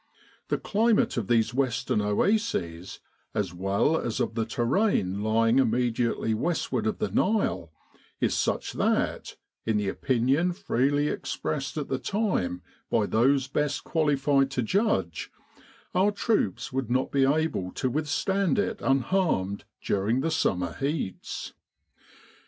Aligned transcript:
The 0.47 0.57
climate 0.57 1.15
of 1.15 1.27
these 1.27 1.53
western 1.53 2.01
oases, 2.01 3.01
as 3.35 3.53
well 3.53 3.99
as 4.01 4.19
of 4.19 4.33
the 4.33 4.47
terrain 4.47 5.21
lying 5.23 5.59
im 5.59 5.69
mediately 5.69 6.33
westward 6.33 6.87
of 6.87 6.97
the 6.97 7.11
Nile, 7.11 7.71
is 8.19 8.33
such 8.35 8.73
that, 8.73 9.35
in 9.63 9.77
the 9.77 9.89
opinion 9.89 10.53
freely 10.53 11.07
expressed 11.07 11.77
at 11.77 11.87
the 11.87 11.99
time 11.99 12.63
by 12.89 13.05
those 13.05 13.47
best 13.47 13.83
qualified 13.83 14.49
to 14.49 14.63
judge, 14.63 15.29
our 15.93 16.09
troops 16.11 16.73
would 16.73 16.89
not 16.89 17.11
be 17.11 17.23
able 17.23 17.71
to 17.73 17.87
withstand 17.87 18.57
it 18.57 18.81
unharmed 18.81 19.65
during 19.83 20.21
the 20.21 20.31
summer 20.31 20.73
heats. 20.79 21.53